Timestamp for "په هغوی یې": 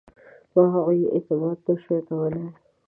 0.51-1.09